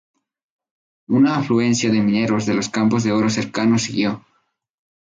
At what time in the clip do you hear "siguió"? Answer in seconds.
3.83-4.25